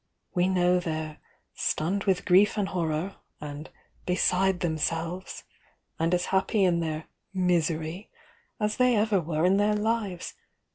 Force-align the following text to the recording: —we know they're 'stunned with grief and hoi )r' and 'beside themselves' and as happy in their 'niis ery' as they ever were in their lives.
—we 0.33 0.47
know 0.47 0.79
they're 0.79 1.19
'stunned 1.53 2.05
with 2.05 2.25
grief 2.25 2.57
and 2.57 2.69
hoi 2.69 2.91
)r' 2.91 3.15
and 3.39 3.69
'beside 4.07 4.61
themselves' 4.61 5.43
and 5.99 6.15
as 6.15 6.25
happy 6.33 6.63
in 6.63 6.79
their 6.79 7.05
'niis 7.35 7.69
ery' 7.69 8.09
as 8.59 8.77
they 8.77 8.95
ever 8.95 9.21
were 9.21 9.45
in 9.45 9.57
their 9.57 9.75
lives. 9.75 10.33